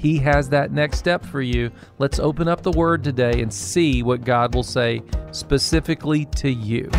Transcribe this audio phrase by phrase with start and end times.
[0.00, 1.70] He has that next step for you.
[1.98, 6.90] Let's open up the Word today and see what God will say specifically to you.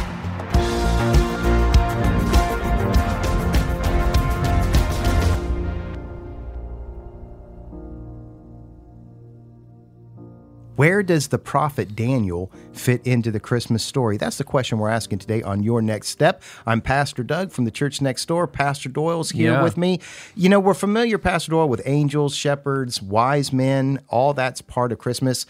[10.81, 14.17] Where does the prophet Daniel fit into the Christmas story?
[14.17, 16.41] That's the question we're asking today on Your Next Step.
[16.65, 18.47] I'm Pastor Doug from the church next door.
[18.47, 19.63] Pastor Doyle's here Yeah.
[19.63, 19.99] with me.
[20.35, 24.97] You know, we're familiar, Pastor Doyle, with angels, shepherds, wise men, all that's part of
[24.97, 25.45] Christmas.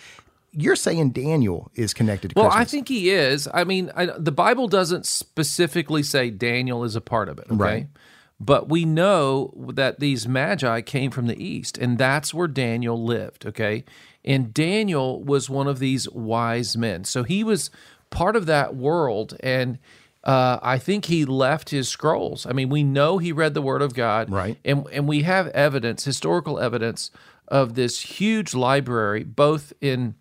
[0.52, 2.68] You're saying Daniel is connected to Well, Christmas.
[2.68, 3.48] I think he is.
[3.54, 7.55] I mean, I, the Bible doesn't specifically say Daniel is a part of it, okay?
[7.55, 7.88] Right.
[8.38, 13.45] But we know that these magi came from the east, and that's where Daniel lived,
[13.45, 13.85] okay?
[14.24, 17.04] And Daniel was one of these wise men.
[17.04, 17.72] So he was
[18.10, 19.80] part of that world, and
[20.24, 22.46] uh, I think he left his scrolls.
[22.46, 24.58] I mean, we know he read the Word of God, Right.
[24.63, 27.10] And and we have evidence, historical evidence,
[27.48, 30.16] of this huge library, both in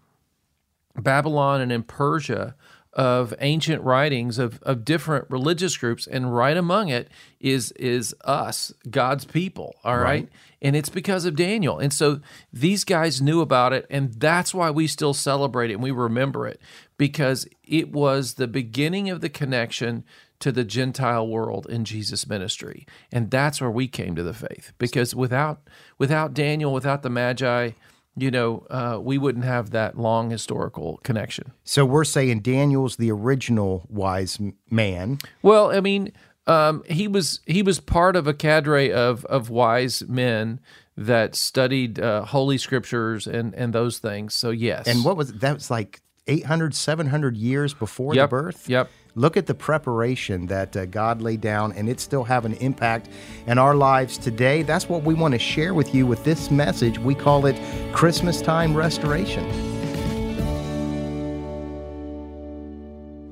[0.97, 2.55] Babylon and in Persia
[2.93, 8.73] of ancient writings of, of different religious groups, and right among it is is us,
[8.91, 9.77] God's people.
[9.85, 10.29] All right?
[10.63, 11.79] And it's because of Daniel.
[11.79, 12.21] And so
[12.53, 16.47] these guys knew about it, and that's why we still celebrate it and we remember
[16.47, 16.61] it,
[16.99, 20.05] because it was the beginning of the connection
[20.41, 22.87] to the Gentile world in Jesus' ministry.
[23.13, 24.73] And that's where we came to the faith.
[24.79, 25.61] Because without
[25.99, 27.71] without Daniel, without the Magi,
[28.17, 31.53] you know, uh, we wouldn't have that long historical connection.
[31.65, 35.19] so we're saying Daniel's the original wise man.
[35.43, 36.13] Well, I mean,
[36.47, 40.61] um, he was he was part of a cadre of of wise men
[40.97, 44.35] that studied uh, holy scriptures and and those things.
[44.35, 48.69] So yes, And what was that was like 800, 700 years before Yep, the birth?
[48.69, 48.91] yep.
[49.17, 53.09] Look at the preparation that uh, God laid down, and it's still having an impact
[53.49, 54.63] in our lives today.
[54.63, 56.97] That's what we want to share with you with this message.
[56.99, 57.61] We call it
[57.93, 59.45] Christmas Time Restoration.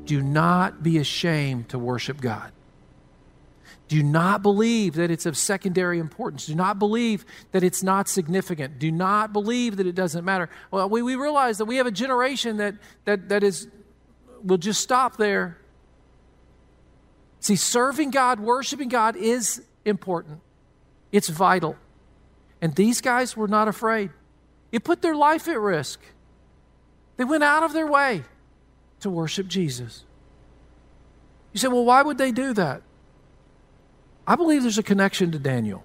[0.05, 2.51] Do not be ashamed to worship God.
[3.89, 6.47] Do not believe that it's of secondary importance.
[6.47, 8.79] Do not believe that it's not significant.
[8.79, 10.51] Do not believe that it doesn't matter.
[10.71, 12.75] Well, we, we realize that we have a generation that,
[13.07, 13.67] that, that is,
[14.45, 15.57] will just stop there.
[17.41, 20.41] See, serving God, worshiping God is important,
[21.11, 21.77] it's vital.
[22.61, 24.11] And these guys were not afraid.
[24.71, 26.01] It put their life at risk.
[27.17, 28.25] They went out of their way
[29.01, 30.05] to worship Jesus.
[31.53, 32.83] You say, well, why would they do that?
[34.29, 35.83] I believe there's a connection to Daniel.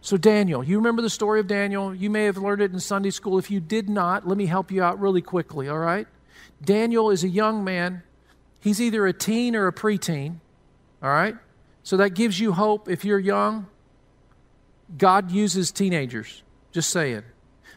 [0.00, 1.94] So, Daniel, you remember the story of Daniel?
[1.94, 3.38] You may have learned it in Sunday school.
[3.38, 6.08] If you did not, let me help you out really quickly, all right?
[6.64, 8.02] Daniel is a young man.
[8.60, 10.36] He's either a teen or a preteen,
[11.02, 11.36] all right?
[11.82, 13.66] So that gives you hope if you're young.
[14.96, 16.42] God uses teenagers,
[16.72, 17.24] just saying.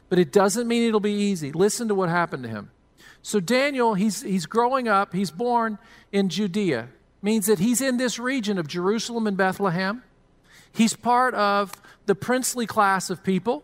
[0.08, 1.52] But it doesn't mean it'll be easy.
[1.52, 2.72] Listen to what happened to him.
[3.22, 5.14] So Daniel, he's he's growing up.
[5.14, 5.78] He's born
[6.12, 6.88] in Judea.
[7.26, 10.04] Means that he's in this region of Jerusalem and Bethlehem.
[10.72, 11.72] He's part of
[12.06, 13.64] the princely class of people.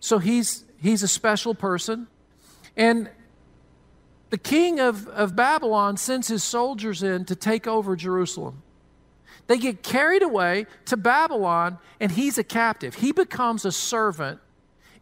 [0.00, 2.08] So he's he's a special person.
[2.76, 3.08] And
[4.28, 8.62] the king of, of Babylon sends his soldiers in to take over Jerusalem.
[9.46, 12.96] They get carried away to Babylon, and he's a captive.
[12.96, 14.40] He becomes a servant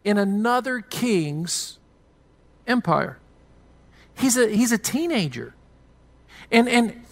[0.05, 1.79] in another king's
[2.65, 3.19] empire.
[4.15, 5.53] He's a, he's a teenager.
[6.49, 7.02] And, and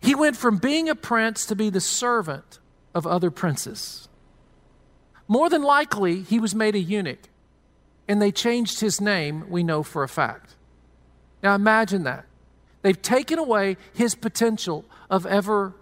[0.00, 2.58] he went from being a prince to be the servant
[2.94, 4.08] of other princes.
[5.28, 7.28] More than likely, he was made a eunuch,
[8.08, 10.56] and they changed his name, we know for a fact.
[11.42, 12.26] Now imagine that.
[12.82, 15.74] They've taken away his potential of ever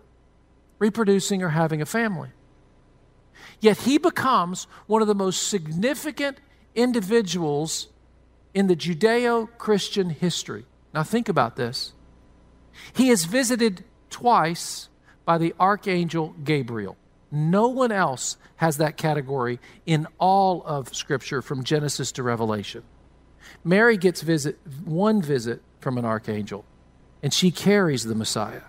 [0.78, 2.30] reproducing or having a family.
[3.60, 6.38] Yet he becomes one of the most significant
[6.74, 7.88] individuals
[8.54, 10.64] in the Judeo Christian history.
[10.94, 11.92] Now, think about this.
[12.92, 14.88] He has visited twice
[15.24, 16.96] by the archangel Gabriel.
[17.30, 22.82] No one else has that category in all of Scripture from Genesis to Revelation.
[23.64, 26.64] Mary gets visit one visit from an archangel,
[27.22, 28.62] and she carries the Messiah.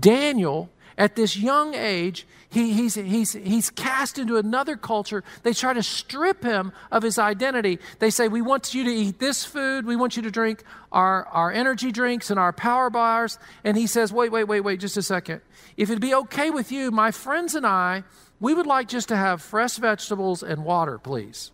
[0.00, 5.24] Daniel, at this young age, he, he's, he's, he's cast into another culture.
[5.42, 7.78] They try to strip him of his identity.
[7.98, 9.86] They say, We want you to eat this food.
[9.86, 10.62] We want you to drink
[10.92, 13.38] our, our energy drinks and our power bars.
[13.64, 15.40] And he says, Wait, wait, wait, wait, just a second.
[15.78, 18.04] If it'd be okay with you, my friends and I,
[18.38, 21.52] we would like just to have fresh vegetables and water, please.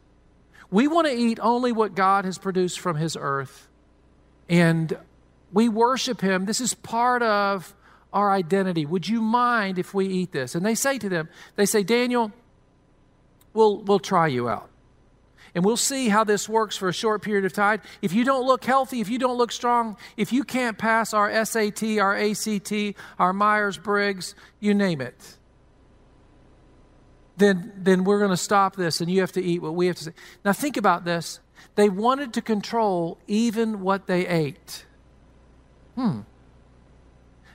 [0.68, 3.68] We want to eat only what God has produced from his earth.
[4.48, 4.98] And
[5.52, 6.44] we worship him.
[6.44, 7.72] This is part of
[8.12, 8.86] our identity.
[8.86, 10.54] Would you mind if we eat this?
[10.54, 12.32] And they say to them, they say, Daniel,
[13.52, 14.70] we'll, we'll try you out.
[15.54, 17.80] And we'll see how this works for a short period of time.
[18.02, 21.44] If you don't look healthy, if you don't look strong, if you can't pass our
[21.44, 22.72] SAT, our ACT,
[23.18, 25.36] our Myers Briggs, you name it,
[27.36, 29.96] then, then we're going to stop this and you have to eat what we have
[29.96, 30.12] to say.
[30.44, 31.40] Now, think about this.
[31.76, 34.84] They wanted to control even what they ate.
[35.94, 36.20] Hmm.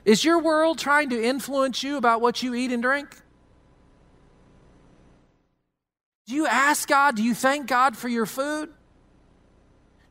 [0.04, 3.08] Is your world trying to influence you about what you eat and drink?
[6.26, 7.16] Do you ask God?
[7.16, 8.70] Do you thank God for your food?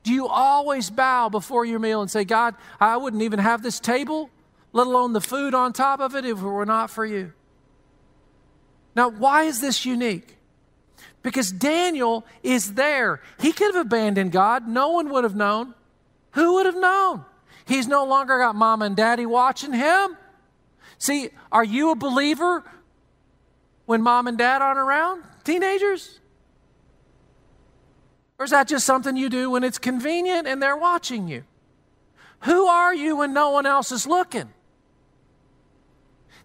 [0.04, 3.80] Do you always bow before your meal and say, God, I wouldn't even have this
[3.80, 4.30] table,
[4.74, 7.34] let alone the food on top of it, if it were not for you?
[8.96, 10.38] Now, why is this unique?
[11.22, 13.22] Because Daniel is there.
[13.40, 15.74] He could have abandoned God, no one would have known.
[16.32, 17.26] Who would have known?
[17.66, 20.18] He's no longer got mom and daddy watching him.
[20.98, 22.64] See, are you a believer
[23.86, 25.24] when mom and dad aren't around?
[25.44, 26.20] Teenagers?
[28.40, 31.44] Or is that just something you do when it's convenient and they're watching you?
[32.42, 34.50] Who are you when no one else is looking?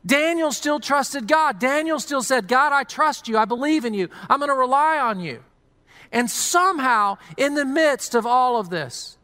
[0.07, 1.59] Daniel still trusted God.
[1.59, 3.37] Daniel still said, God, I trust you.
[3.37, 4.09] I believe in you.
[4.31, 5.43] I'm going to rely on you.
[6.13, 9.18] And somehow, in the midst of all of this,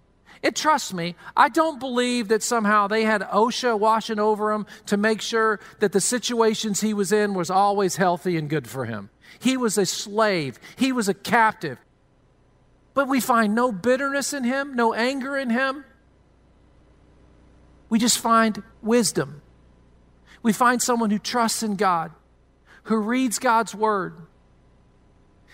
[0.44, 4.98] it trusts me, I don't believe that somehow they had OSHA washing over him to
[4.98, 9.08] make sure that the situations he was in was always healthy and good for him.
[9.38, 11.78] He was a slave, he was a captive.
[12.92, 15.86] But we find no bitterness in him, no anger in him.
[17.88, 19.40] We just find wisdom.
[20.42, 22.12] We find someone who trusts in God,
[22.84, 24.18] who reads God's word.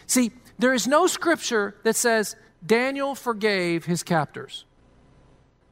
[0.06, 2.34] See, there is no scripture that says
[2.66, 4.64] Daniel forgave his captors.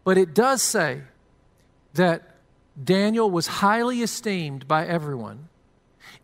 [0.08, 1.02] But it does say
[1.92, 2.36] that
[2.82, 5.50] Daniel was highly esteemed by everyone.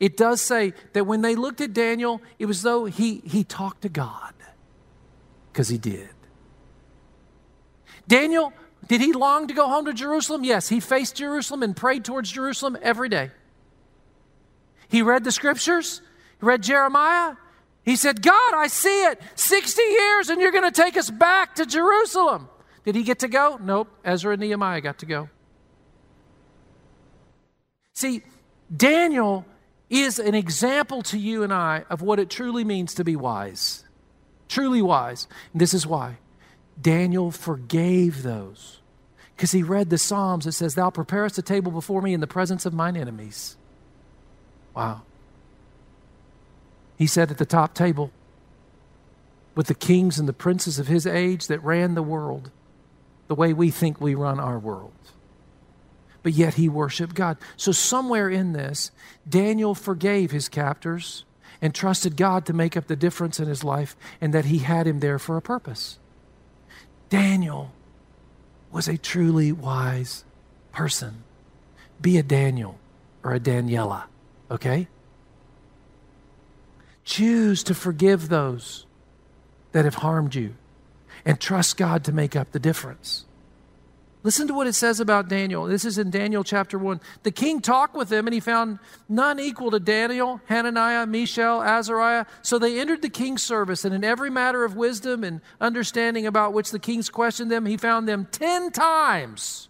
[0.01, 3.83] It does say that when they looked at Daniel, it was though he, he talked
[3.83, 4.33] to God,
[5.53, 6.09] because he did.
[8.09, 8.55] Daniel,
[8.89, 10.45] did he long to go home to Jerusalem?
[10.45, 13.33] Yes, he faced Jerusalem and prayed towards Jerusalem every day.
[14.89, 16.01] He read the scriptures,
[16.41, 17.35] he read Jeremiah.
[17.83, 19.21] He said, God, I see it.
[19.35, 22.49] 60 years and you're going to take us back to Jerusalem.
[22.85, 23.59] Did he get to go?
[23.61, 23.89] Nope.
[24.05, 25.31] Ezra and Nehemiah got to go.
[27.95, 28.23] See,
[28.75, 29.47] Daniel
[29.89, 33.85] is an example to you and I of what it truly means to be wise.
[34.49, 35.27] Truly wise.
[35.53, 36.19] And this is why.
[36.81, 38.81] Daniel forgave those.
[39.35, 42.27] Because he read the Psalms that says, Thou preparest a table before me in the
[42.27, 43.57] presence of mine enemies.
[44.75, 45.03] Wow.
[46.99, 48.11] He said at the top table
[49.55, 52.51] with the kings and the princes of his age that ran the world
[53.35, 54.93] the way we think we run our world.
[56.23, 57.37] But yet he worshiped God.
[57.57, 58.93] So, somewhere in this,
[59.29, 61.25] Daniel forgave his captors
[61.61, 64.87] and trusted God to make up the difference in his life and that he had
[64.87, 65.99] him there for a purpose.
[67.09, 67.73] Daniel
[68.71, 70.23] was a truly wise
[70.71, 71.25] person.
[72.01, 72.79] Be a Daniel
[73.25, 74.05] or a Daniela,
[74.49, 74.87] okay?
[77.05, 78.87] Choose to forgive those
[79.73, 80.55] that have harmed you
[81.25, 83.25] and trust God to make up the difference.
[84.25, 85.67] Listen to what it says about Daniel.
[85.67, 86.99] This is in Daniel chapter 1.
[87.25, 92.25] The king talked with him, and he found none equal to Daniel, Hananiah, Mishael, Azariah.
[92.41, 96.55] So they entered the king's service, and in every matter of wisdom and understanding about
[96.55, 99.69] which the kings questioned them, he found them ten times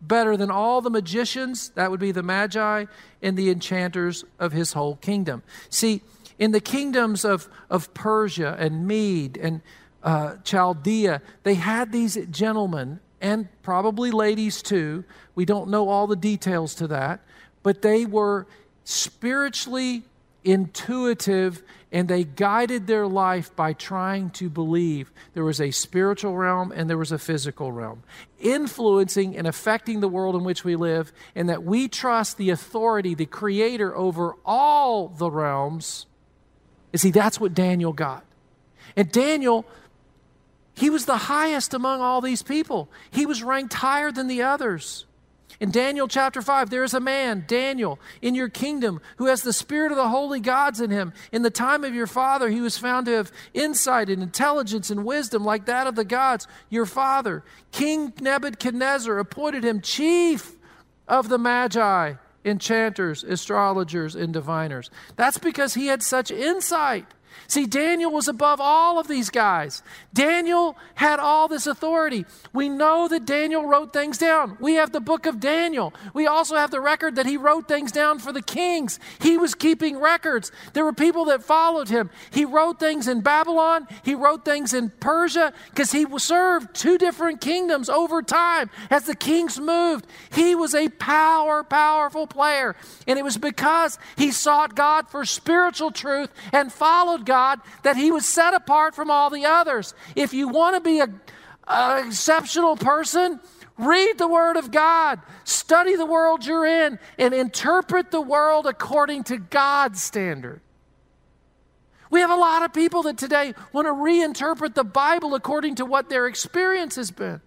[0.00, 2.86] better than all the magicians, that would be the magi,
[3.22, 5.44] and the enchanters of his whole kingdom.
[5.70, 6.02] See,
[6.40, 9.60] in the kingdoms of, of Persia and Mede and
[10.02, 15.04] uh, Chaldea, they had these gentlemen and probably ladies too.
[15.34, 17.20] We don't know all the details to that,
[17.62, 18.46] but they were
[18.84, 20.04] spiritually
[20.44, 26.72] intuitive and they guided their life by trying to believe there was a spiritual realm
[26.72, 28.02] and there was a physical realm,
[28.38, 33.14] influencing and affecting the world in which we live, and that we trust the authority,
[33.14, 36.06] the creator over all the realms.
[36.92, 38.24] You see, that's what Daniel got.
[38.96, 39.66] And Daniel
[40.76, 42.88] he was the highest among all these people.
[43.10, 45.06] He was ranked higher than the others.
[45.58, 49.54] In Daniel chapter 5, there is a man, Daniel, in your kingdom who has the
[49.54, 51.14] spirit of the holy gods in him.
[51.32, 55.06] In the time of your father, he was found to have insight and intelligence and
[55.06, 56.46] wisdom like that of the gods.
[56.68, 57.42] Your father,
[57.72, 60.56] King Nebuchadnezzar, appointed him chief
[61.08, 62.14] of the Magi,
[62.44, 64.90] enchanters, astrologers, and diviners.
[65.16, 67.06] That's because he had such insight.
[67.48, 69.82] See, Daniel was above all of these guys.
[70.12, 72.24] Daniel had all this authority.
[72.52, 74.56] We know that Daniel wrote things down.
[74.60, 75.92] We have the book of Daniel.
[76.14, 78.98] We also have the record that he wrote things down for the kings.
[79.20, 80.50] He was keeping records.
[80.72, 82.10] There were people that followed him.
[82.30, 87.40] He wrote things in Babylon, he wrote things in Persia because he served two different
[87.40, 90.06] kingdoms over time as the kings moved.
[90.32, 92.76] He was a power, powerful player.
[93.06, 98.10] And it was because he sought God for spiritual truth and followed God that he
[98.10, 99.94] was set apart from all the others.
[100.14, 101.20] If you want to be an
[102.06, 103.40] exceptional person,
[103.76, 109.24] read the Word of God, study the world you're in, and interpret the world according
[109.24, 110.62] to God's standard.
[112.08, 115.84] We have a lot of people that today want to reinterpret the Bible according to
[115.84, 117.40] what their experience has been.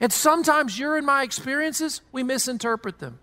[0.00, 3.18] And sometimes your and my experiences, we misinterpret them.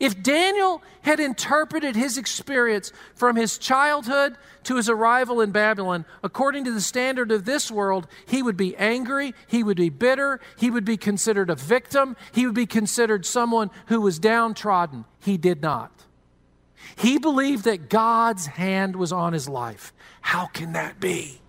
[0.00, 6.64] If Daniel had interpreted his experience from his childhood to his arrival in Babylon according
[6.64, 10.70] to the standard of this world, he would be angry, he would be bitter, he
[10.70, 15.04] would be considered a victim, he would be considered someone who was downtrodden.
[15.18, 16.04] He did not.
[16.96, 19.92] He believed that God's hand was on his life.
[20.20, 21.40] How can that be?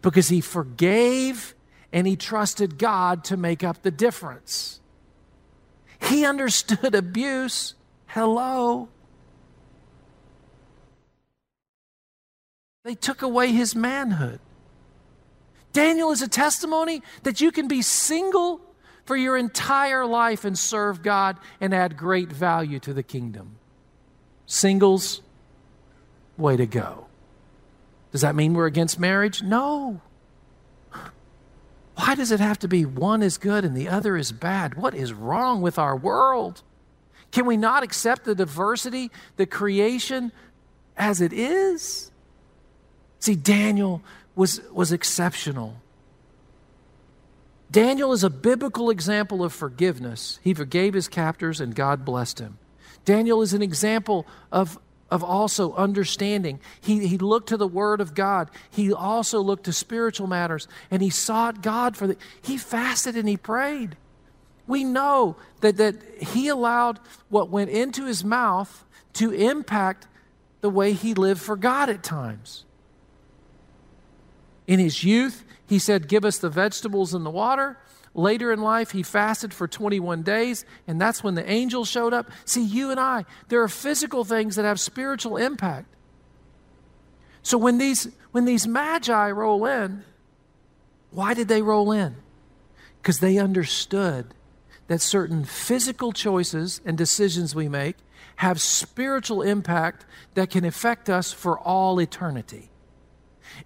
[0.00, 1.54] Because he forgave
[1.92, 4.80] and he trusted God to make up the difference.
[6.04, 7.74] He understood abuse.
[8.06, 8.88] Hello.
[12.84, 14.40] They took away his manhood.
[15.72, 18.60] Daniel is a testimony that you can be single
[19.04, 23.56] for your entire life and serve God and add great value to the kingdom.
[24.46, 25.22] Singles,
[26.36, 27.06] way to go.
[28.10, 29.42] Does that mean we're against marriage?
[29.42, 30.02] No.
[32.02, 34.74] Why does it have to be one is good and the other is bad?
[34.74, 36.64] What is wrong with our world?
[37.30, 40.32] Can we not accept the diversity, the creation
[40.96, 42.10] as it is?
[43.20, 44.02] See, Daniel
[44.34, 45.76] was, was exceptional.
[47.70, 50.40] Daniel is a biblical example of forgiveness.
[50.42, 52.58] He forgave his captors and God blessed him.
[53.04, 54.76] Daniel is an example of
[55.12, 56.58] of also understanding.
[56.80, 58.50] He, he looked to the Word of God.
[58.70, 62.16] He also looked to spiritual matters and he sought God for the.
[62.40, 63.96] He fasted and he prayed.
[64.66, 70.06] We know that, that he allowed what went into his mouth to impact
[70.62, 72.64] the way he lived for God at times.
[74.66, 77.76] In his youth, he said, Give us the vegetables and the water.
[78.14, 82.30] Later in life, he fasted for 21 days, and that's when the angels showed up.
[82.44, 85.86] See, you and I, there are physical things that have spiritual impact.
[87.42, 90.04] So when these, when these magi roll in,
[91.10, 92.16] why did they roll in?
[93.00, 94.34] Because they understood
[94.88, 97.96] that certain physical choices and decisions we make
[98.36, 100.04] have spiritual impact
[100.34, 102.70] that can affect us for all eternity.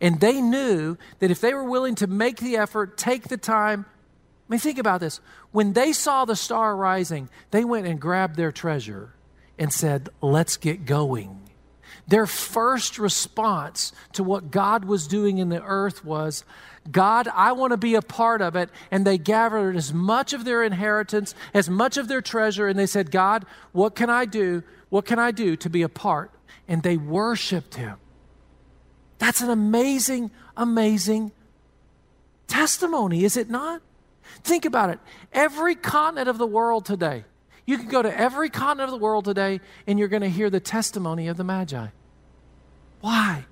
[0.00, 3.87] And they knew that if they were willing to make the effort, take the time,
[4.49, 5.21] I mean, think about this.
[5.50, 9.15] When they saw the star rising, they went and grabbed their treasure
[9.59, 11.41] and said, Let's get going.
[12.09, 16.45] Their first response to what God was doing in the earth was,
[16.91, 18.71] God, I want to be a part of it.
[18.93, 22.87] And they gathered as much of their inheritance, as much of their treasure, and they
[22.87, 24.62] said, God, what can I do?
[24.88, 26.31] What can I do to be a part?
[26.69, 27.97] And they worshiped Him.
[29.19, 31.33] That's an amazing, amazing
[32.47, 33.83] testimony, is it not?
[34.47, 35.00] Think about it.
[35.33, 37.25] Every continent of the world today,
[37.67, 40.50] you can go to every continent of the world today and you're going to hear
[40.50, 41.88] the testimony of the Magi.
[43.00, 43.45] Why?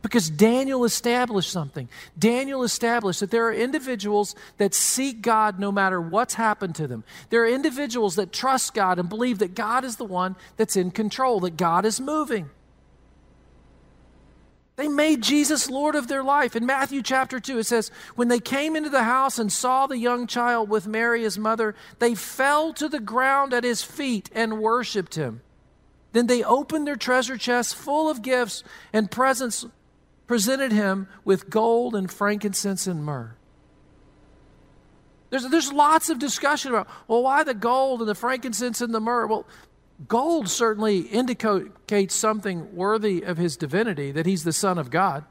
[0.00, 1.86] Because Daniel established something.
[2.18, 7.04] Daniel established that there are individuals that seek God no matter what's happened to them.
[7.28, 10.92] There are individuals that trust God and believe that God is the one that's in
[10.92, 12.48] control, that God is moving.
[14.78, 16.54] They made Jesus Lord of their life.
[16.54, 19.98] In Matthew chapter 2, it says, When they came into the house and saw the
[19.98, 24.60] young child with Mary, his mother, they fell to the ground at his feet and
[24.60, 25.40] worshiped him.
[26.12, 29.66] Then they opened their treasure chests full of gifts and presents,
[30.28, 33.34] presented him with gold and frankincense and myrrh.
[35.30, 39.00] There's, there's lots of discussion about, well, why the gold and the frankincense and the
[39.00, 39.26] myrrh?
[39.26, 39.44] Well,
[40.06, 45.24] Gold certainly indicates something worthy of his divinity, that he's the Son of God.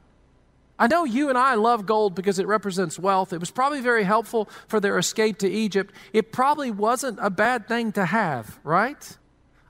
[0.78, 3.32] I know you and I love gold because it represents wealth.
[3.32, 5.92] It was probably very helpful for their escape to Egypt.
[6.12, 9.16] It probably wasn't a bad thing to have, right?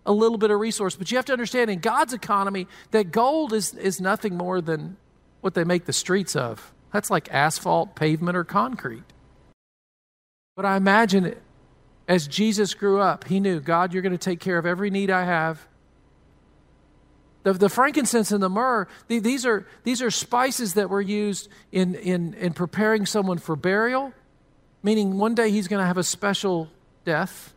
[0.04, 0.96] A little bit of resource.
[0.96, 4.98] But you have to understand in God's economy that gold is, is nothing more than
[5.40, 6.74] what they make the streets of.
[6.92, 9.04] That's like asphalt, pavement, or concrete.
[10.56, 11.36] But I imagine
[12.08, 15.10] as Jesus grew up, he knew, God, you're going to take care of every need
[15.10, 15.68] I have.
[17.42, 21.48] The, the frankincense and the myrrh, the, these, are, these are spices that were used
[21.70, 24.14] in, in, in preparing someone for burial,
[24.82, 26.70] meaning one day he's going to have a special
[27.04, 27.52] death.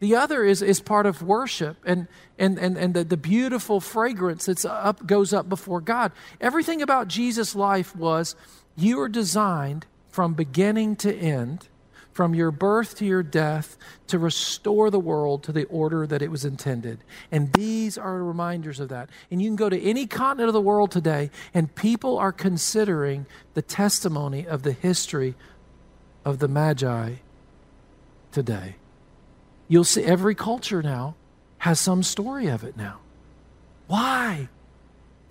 [0.00, 2.08] The other is, is part of worship and,
[2.40, 6.10] and, and, and the, the beautiful fragrance that up, goes up before God.
[6.40, 8.34] Everything about Jesus' life was
[8.74, 11.68] you are designed from beginning to end
[12.12, 13.76] from your birth to your death
[14.06, 16.98] to restore the world to the order that it was intended.
[17.30, 19.08] And these are reminders of that.
[19.30, 23.26] And you can go to any continent of the world today, and people are considering
[23.54, 25.34] the testimony of the history
[26.24, 27.14] of the Magi
[28.30, 28.76] today.
[29.68, 31.14] You'll see every culture now
[31.58, 32.98] has some story of it now.
[33.86, 34.48] Why?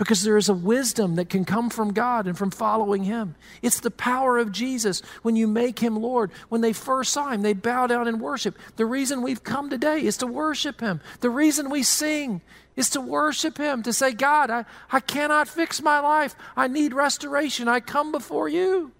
[0.02, 3.36] Because there is a wisdom that can come from God and from following Him.
[3.62, 6.32] It's the power of Jesus when you make Him Lord.
[6.50, 8.58] When they first saw Him, they bow down and worship.
[8.78, 11.02] The reason we've come today is to worship Him.
[11.20, 12.42] The reason we sing
[12.76, 16.36] is to worship Him, to say, God, I, I cannot fix my life.
[16.58, 17.68] I need restoration.
[17.68, 18.94] I come before you.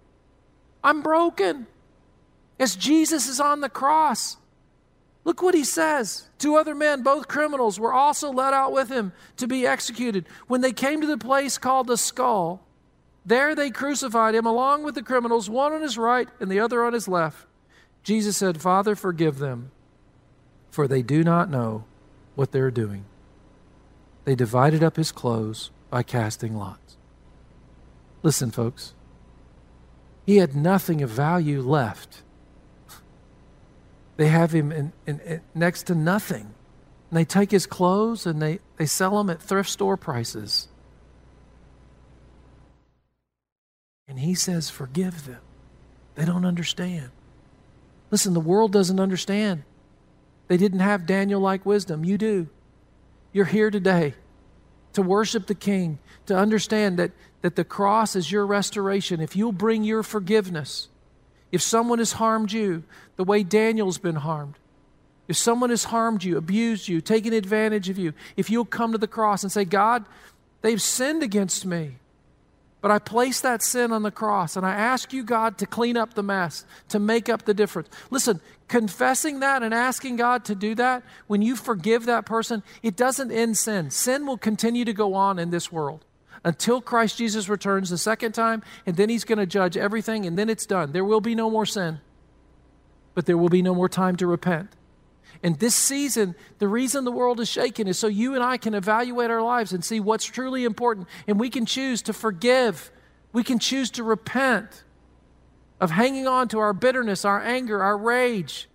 [0.84, 1.66] I'm broken.
[2.60, 4.36] As Jesus is on the cross,
[5.24, 6.28] Look what he says.
[6.38, 10.26] Two other men, both criminals, were also led out with him to be executed.
[10.48, 12.66] When they came to the place called the skull,
[13.24, 16.84] there they crucified him along with the criminals, one on his right and the other
[16.84, 17.46] on his left.
[18.02, 19.70] Jesus said, Father, forgive them,
[20.70, 21.84] for they do not know
[22.34, 23.04] what they're doing.
[24.24, 26.96] They divided up his clothes by casting lots.
[28.24, 28.94] Listen, folks,
[30.26, 32.22] he had nothing of value left
[34.22, 36.54] they have him in, in, in, next to nothing.
[37.10, 40.68] And they take his clothes and they, they sell them at thrift store prices.
[44.06, 45.40] And he says, Forgive them.
[46.14, 47.10] They don't understand.
[48.12, 49.64] Listen, the world doesn't understand.
[50.46, 52.04] They didn't have Daniel like wisdom.
[52.04, 52.46] You do.
[53.32, 54.14] You're here today
[54.92, 59.20] to worship the King, to understand that, that the cross is your restoration.
[59.20, 60.90] If you'll bring your forgiveness,
[61.52, 62.82] if someone has harmed you
[63.16, 64.54] the way Daniel's been harmed,
[65.28, 68.98] if someone has harmed you, abused you, taken advantage of you, if you'll come to
[68.98, 70.04] the cross and say, God,
[70.62, 71.96] they've sinned against me,
[72.80, 75.96] but I place that sin on the cross and I ask you, God, to clean
[75.96, 77.88] up the mess, to make up the difference.
[78.10, 82.96] Listen, confessing that and asking God to do that, when you forgive that person, it
[82.96, 83.90] doesn't end sin.
[83.90, 86.04] Sin will continue to go on in this world
[86.44, 90.36] until Christ Jesus returns the second time, and then he's going to judge everything, and
[90.36, 90.92] then it's done.
[90.92, 92.00] There will be no more sin,
[93.14, 94.70] but there will be no more time to repent.
[95.42, 98.74] And this season, the reason the world is shaken is so you and I can
[98.74, 101.08] evaluate our lives and see what's truly important.
[101.26, 102.92] And we can choose to forgive,
[103.32, 104.84] we can choose to repent
[105.80, 108.68] of hanging on to our bitterness, our anger, our rage.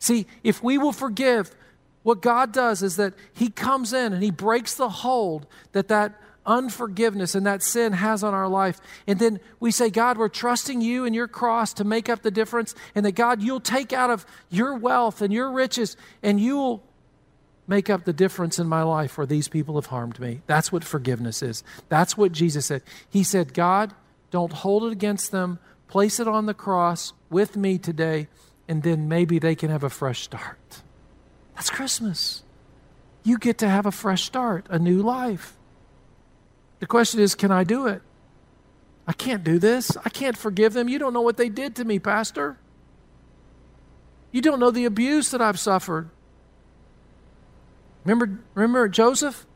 [0.00, 1.54] See, if we will forgive,
[2.02, 6.20] what God does is that He comes in and He breaks the hold that that
[6.46, 8.80] unforgiveness and that sin has on our life.
[9.06, 12.30] And then we say, God, we're trusting you and your cross to make up the
[12.30, 16.82] difference, and that God, you'll take out of your wealth and your riches, and you'll
[17.66, 20.40] make up the difference in my life where these people have harmed me.
[20.46, 21.62] That's what forgiveness is.
[21.88, 22.82] That's what Jesus said.
[23.08, 23.94] He said, God,
[24.30, 25.58] don't hold it against them.
[25.86, 28.28] Place it on the cross with me today,
[28.66, 30.82] and then maybe they can have a fresh start.
[31.54, 32.42] That's Christmas.
[33.22, 35.56] You get to have a fresh start, a new life.
[36.80, 38.02] The question is, can I do it?
[39.06, 39.96] I can't do this.
[40.04, 40.88] I can't forgive them.
[40.88, 42.58] You don't know what they did to me, Pastor.
[44.32, 46.08] You don't know the abuse that I've suffered.
[48.04, 49.46] Remember, remember Joseph?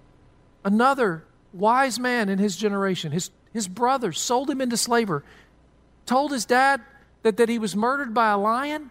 [0.65, 3.13] Another wise man in his generation.
[3.13, 5.23] His, his brother sold him into slavery,
[6.07, 6.83] told his dad
[7.23, 8.91] that, that he was murdered by a lion.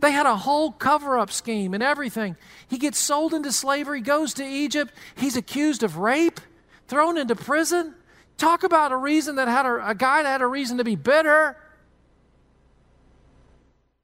[0.00, 2.36] They had a whole cover up scheme and everything.
[2.68, 4.92] He gets sold into slavery, goes to Egypt.
[5.16, 6.40] He's accused of rape
[6.88, 7.94] thrown into prison.
[8.38, 10.96] Talk about a reason that had a, a guy that had a reason to be
[10.96, 11.56] bitter.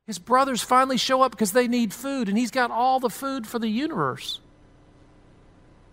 [0.06, 3.46] His brothers finally show up because they need food, and he's got all the food
[3.46, 4.40] for the universe.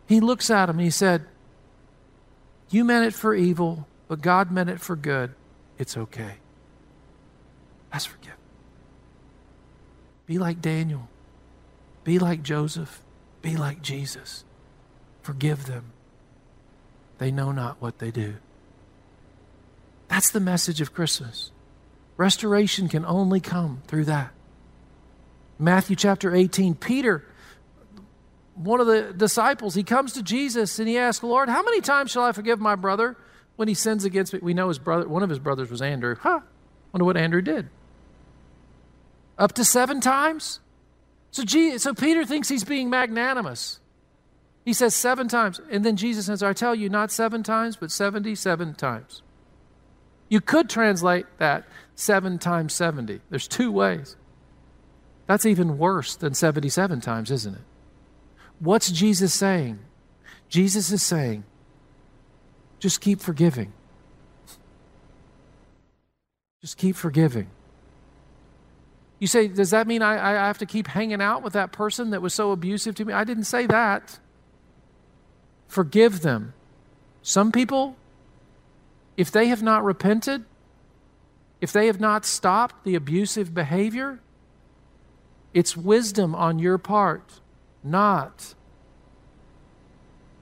[0.07, 1.25] He looks at him and he said,
[2.69, 5.33] You meant it for evil, but God meant it for good.
[5.77, 6.35] It's okay.
[7.91, 8.35] That's forgive.
[10.27, 11.09] Be like Daniel.
[12.03, 13.01] Be like Joseph.
[13.41, 14.45] Be like Jesus.
[15.23, 15.91] Forgive them
[17.17, 18.35] They know not what they do.
[20.07, 21.51] That's the message of Christmas.
[22.17, 24.31] Restoration can only come through that.
[25.57, 27.25] Matthew chapter 18, Peter,
[28.55, 32.11] one of the disciples, he comes to Jesus and he asks, Lord, how many times
[32.11, 33.17] shall I forgive my brother
[33.55, 34.39] when he sins against me?
[34.41, 36.15] We know his brother, one of his brothers was Andrew.
[36.19, 36.41] Huh,
[36.93, 37.69] wonder what Andrew did.
[39.37, 40.59] Up to seven times?
[41.31, 43.79] So, Jesus, so Peter thinks he's being magnanimous.
[44.65, 45.61] He says seven times.
[45.69, 49.21] And then Jesus says, I tell you, not seven times, but 77 times.
[50.27, 53.21] You could translate that seven times 70.
[53.29, 54.15] There's two ways.
[55.27, 57.61] That's even worse than 77 times, isn't it?
[58.59, 59.79] What's Jesus saying?
[60.49, 61.43] Jesus is saying,
[62.79, 63.71] just keep forgiving.
[66.61, 67.47] Just keep forgiving.
[69.19, 72.09] You say, does that mean I, I have to keep hanging out with that person
[72.09, 73.13] that was so abusive to me?
[73.13, 74.19] I didn't say that.
[75.67, 76.53] Forgive them.
[77.21, 77.95] Some people,
[79.17, 80.45] if they have not repented,
[81.61, 84.19] if they have not stopped the abusive behavior,
[85.53, 87.39] it's wisdom on your part
[87.83, 88.53] not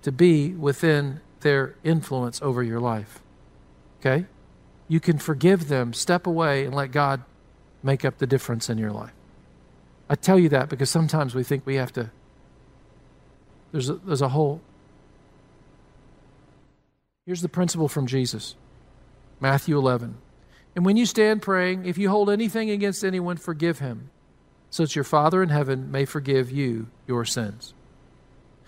[0.02, 3.20] to be within their influence over your life.
[4.00, 4.26] Okay?
[4.88, 7.24] You can forgive them, step away, and let God
[7.82, 9.14] make up the difference in your life.
[10.10, 12.12] I tell you that because sometimes we think we have to.
[13.72, 14.62] There's a, there's a whole.
[17.26, 18.56] Here's the principle from Jesus
[19.40, 20.18] Matthew 11.
[20.76, 24.10] And when you stand praying, if you hold anything against anyone, forgive him,
[24.70, 27.74] so that your Father in heaven may forgive you your sins.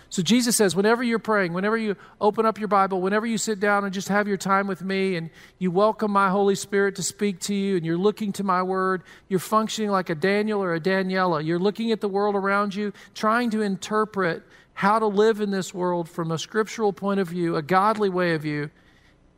[0.08, 3.60] So Jesus says, whenever you're praying, whenever you open up your Bible, whenever you sit
[3.60, 7.04] down and just have your time with me and you welcome my Holy Spirit to
[7.04, 10.76] speak to you and you're looking to my word, you're functioning like a Daniel or
[10.76, 11.44] a Daniela.
[11.44, 14.44] You're looking at the world around you, trying to interpret
[14.76, 18.36] how to live in this world from a scriptural point of view, a godly way
[18.36, 18.70] of view.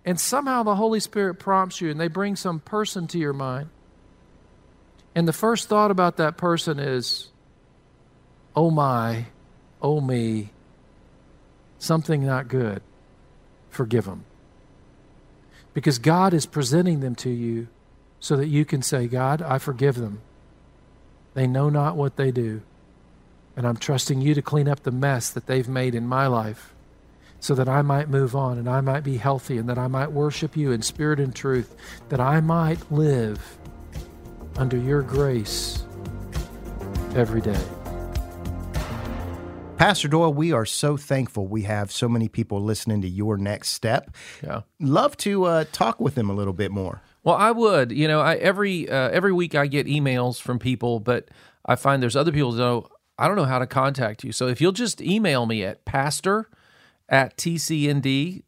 [0.03, 3.69] And somehow the Holy Spirit prompts you and they bring some person to your mind.
[5.13, 7.29] And the first thought about that person is,
[8.55, 9.27] oh my,
[9.79, 10.49] oh me,
[11.77, 12.81] something not good,
[13.69, 14.25] forgive them.
[15.75, 17.67] Because God is presenting them to you
[18.19, 20.21] so that you can say, God, I forgive them.
[21.35, 22.63] They know not what they do.
[23.57, 26.75] And I'm trusting you to clean up the mess that they've made in my life
[27.39, 30.11] so that I might move on and I might be healthy and that I might
[30.11, 31.75] worship you in spirit and truth,
[32.09, 33.57] that I might live
[34.57, 35.83] under your grace
[37.15, 37.59] every day.
[39.77, 43.69] Pastor Doyle, we are so thankful we have so many people listening to your next
[43.69, 44.15] step.
[44.43, 44.61] Yeah.
[44.79, 47.01] Love to uh, talk with them a little bit more.
[47.23, 47.91] Well, I would.
[47.91, 51.29] You know, I, every uh, every week I get emails from people, but
[51.65, 54.31] I find there's other people that know I don't know how to contact you.
[54.31, 56.49] So if you'll just email me at pastor
[57.09, 58.41] at tcnd.org.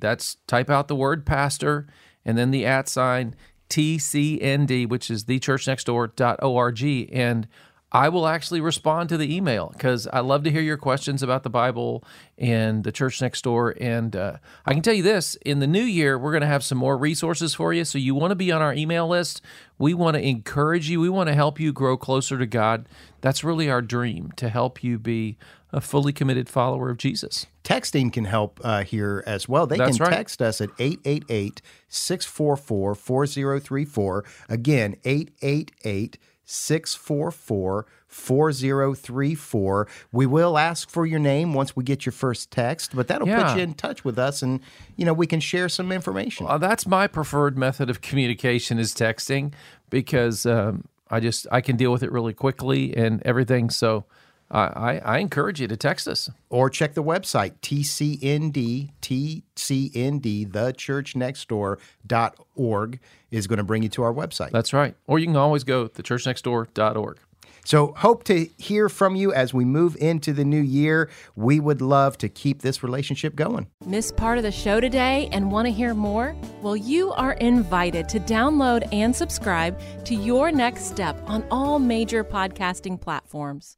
[0.00, 1.86] That's type out the word pastor
[2.24, 3.34] and then the at sign
[3.68, 7.08] tcnd, which is thechurchnextdoor.org.
[7.12, 7.48] And
[7.92, 11.44] I will actually respond to the email because I love to hear your questions about
[11.44, 12.02] the Bible
[12.36, 13.76] and the church next door.
[13.80, 16.64] And uh, I can tell you this in the new year, we're going to have
[16.64, 17.84] some more resources for you.
[17.84, 19.40] So you want to be on our email list.
[19.78, 22.88] We want to encourage you, we want to help you grow closer to God.
[23.20, 25.38] That's really our dream to help you be
[25.72, 27.46] a fully committed follower of Jesus.
[27.62, 29.66] Texting can help uh, here as well.
[29.66, 30.12] They That's can right.
[30.14, 34.24] text us at 888 644 4034.
[34.48, 39.88] Again, 888 644 4034.
[40.12, 43.48] We will ask for your name once we get your first text, but that'll Yeah.
[43.52, 44.60] put you in touch with us and,
[44.96, 46.46] you know, we can share some information.
[46.48, 49.52] Uh, that's my preferred method of communication is texting
[49.90, 53.68] because um, I just I can deal with it really quickly and everything.
[53.70, 54.04] So
[54.50, 56.30] I, I, I encourage you to text us.
[56.50, 64.50] or check the website tcnd tcnd thechurchnextdoor.org is going to bring you to our website
[64.50, 64.94] That's right.
[65.06, 67.18] Or you can always go to churchnextdoor.org.
[67.64, 71.80] so hope to hear from you as we move into the new year we would
[71.80, 75.72] love to keep this relationship going Miss part of the show today and want to
[75.72, 76.36] hear more?
[76.62, 82.22] Well, you are invited to download and subscribe to Your Next Step on all major
[82.24, 83.76] podcasting platforms.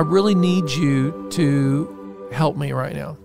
[0.00, 3.18] I really need you to help me right now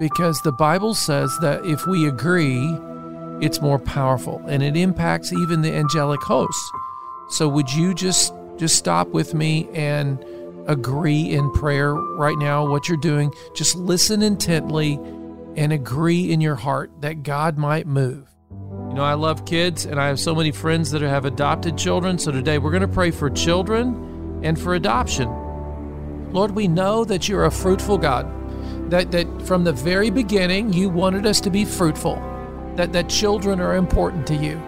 [0.00, 2.76] because the Bible says that if we agree,
[3.40, 6.68] it's more powerful and it impacts even the angelic hosts.
[7.28, 10.18] So would you just just stop with me and
[10.66, 13.32] agree in prayer right now what you're doing?
[13.54, 14.94] Just listen intently
[15.54, 18.26] and agree in your heart that God might move.
[18.50, 22.18] You know, I love kids and I have so many friends that have adopted children.
[22.18, 25.49] So today we're going to pray for children and for adoption.
[26.32, 28.26] Lord, we know that you're a fruitful God,
[28.90, 32.16] that, that from the very beginning you wanted us to be fruitful,
[32.76, 34.60] that, that children are important to you,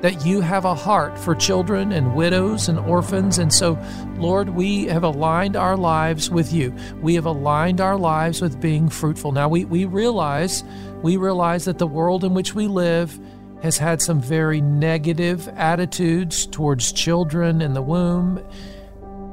[0.00, 3.38] that you have a heart for children and widows and orphans.
[3.38, 3.78] And so,
[4.16, 6.74] Lord, we have aligned our lives with you.
[7.00, 9.32] We have aligned our lives with being fruitful.
[9.32, 10.64] Now we, we realize,
[11.02, 13.18] we realize that the world in which we live
[13.62, 18.44] has had some very negative attitudes towards children in the womb.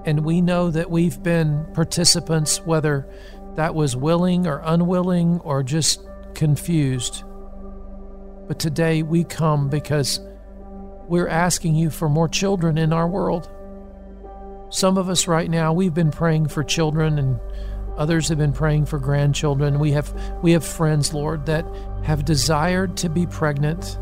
[0.06, 3.08] And we know that we've been participants, whether
[3.56, 7.24] that was willing or unwilling or just confused.
[8.48, 10.20] But today we come because
[11.08, 13.50] we're asking you for more children in our world.
[14.70, 17.40] Some of us right now, we've been praying for children and
[17.98, 19.80] others have been praying for grandchildren.
[19.80, 20.14] We have
[20.44, 21.66] we have friends, Lord, that
[22.04, 23.98] have desired to be pregnant.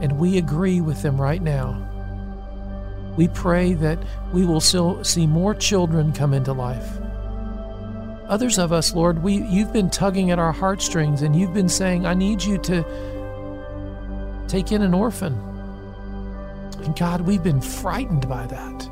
[0.00, 1.87] And we agree with them right now.
[3.18, 3.98] We pray that
[4.32, 6.88] we will still see more children come into life.
[8.28, 12.06] Others of us, Lord, we you've been tugging at our heartstrings and you've been saying,
[12.06, 12.84] I need you to
[14.46, 15.34] take in an orphan.
[16.84, 18.88] And God, we've been frightened by that.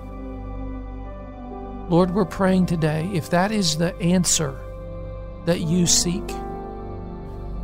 [1.89, 4.59] Lord, we're praying today if that is the answer
[5.45, 6.29] that you seek,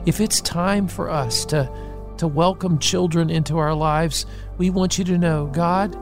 [0.06, 1.68] if it's time for us to,
[2.18, 4.26] to welcome children into our lives,
[4.58, 5.98] we want you to know, God,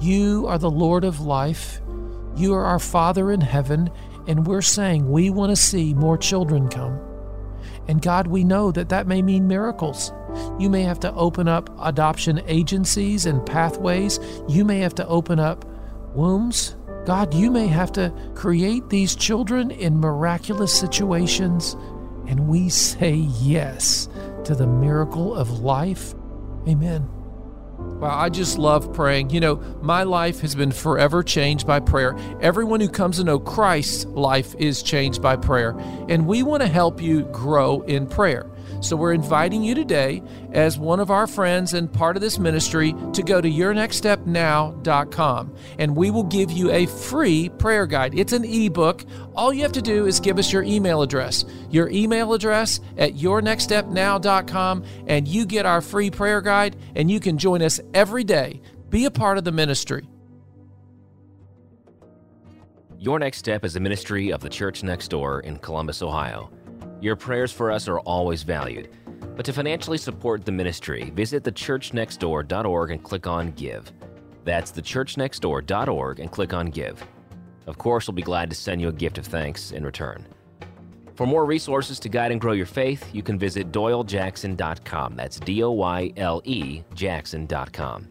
[0.00, 1.80] you are the Lord of life.
[2.36, 3.90] You are our Father in heaven,
[4.26, 7.00] and we're saying we want to see more children come.
[7.88, 10.12] And God, we know that that may mean miracles.
[10.58, 14.20] You may have to open up adoption agencies and pathways.
[14.46, 15.64] You may have to open up
[16.14, 16.76] wombs.
[17.06, 21.74] God, you may have to create these children in miraculous situations.
[22.26, 24.08] And we say yes
[24.44, 26.14] to the miracle of life.
[26.68, 27.17] Amen.
[27.78, 29.30] Well, I just love praying.
[29.30, 32.16] You know, my life has been forever changed by prayer.
[32.40, 35.76] Everyone who comes to know Christ's life is changed by prayer.
[36.08, 38.46] And we want to help you grow in prayer.
[38.80, 42.94] So we're inviting you today, as one of our friends and part of this ministry,
[43.12, 48.18] to go to yournextstepnow.com and we will give you a free prayer guide.
[48.18, 49.04] It's an ebook.
[49.34, 53.14] All you have to do is give us your email address, your email address at
[53.14, 58.60] yournextstepnow.com, and you get our free prayer guide and you can join us every day.
[58.90, 60.08] Be a part of the ministry.
[63.00, 66.50] Your Next Step is a ministry of the Church Next Door in Columbus, Ohio.
[67.00, 68.90] Your prayers for us are always valued.
[69.36, 73.92] But to financially support the ministry, visit thechurchnextdoor.org and click on Give.
[74.44, 77.04] That's thechurchnextdoor.org and click on Give.
[77.66, 80.26] Of course, we'll be glad to send you a gift of thanks in return.
[81.14, 85.16] For more resources to guide and grow your faith, you can visit doylejackson.com.
[85.16, 88.08] That's D O Y L E Jackson.com.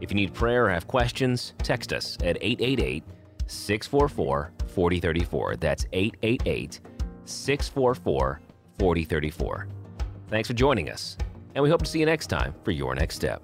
[0.00, 3.04] If you need prayer or have questions, text us at 888
[3.46, 5.56] 644 4034.
[5.56, 6.80] That's 888
[7.28, 8.40] 644
[8.78, 9.68] 4034.
[10.28, 11.16] Thanks for joining us,
[11.54, 13.42] and we hope to see you next time for Your Next Step.